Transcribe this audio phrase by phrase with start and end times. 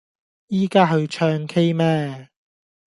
[0.47, 2.29] 依家去唱 k 咩